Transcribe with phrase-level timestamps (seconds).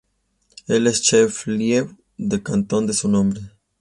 [0.75, 3.41] Es el "chef-lieu" de cantón de su nombre.